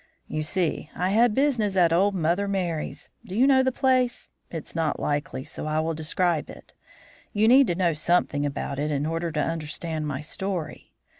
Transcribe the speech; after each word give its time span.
"You 0.27 0.41
see, 0.41 0.89
I 0.95 1.11
had 1.11 1.35
business 1.35 1.75
at 1.77 1.93
old 1.93 2.15
Mother 2.15 2.47
Merry's. 2.47 3.11
Do 3.23 3.35
you 3.35 3.45
know 3.45 3.61
the 3.61 3.71
place? 3.71 4.29
It's 4.49 4.73
not 4.75 4.99
likely, 4.99 5.43
so 5.43 5.67
I 5.67 5.79
will 5.79 5.93
describe 5.93 6.49
it; 6.49 6.73
you 7.33 7.47
need 7.47 7.67
to 7.67 7.75
know 7.75 7.93
something 7.93 8.43
about 8.43 8.79
it 8.79 8.89
in 8.89 9.05
order 9.05 9.31
to 9.31 9.39
understand 9.39 10.07
my 10.07 10.19
story. 10.19 10.91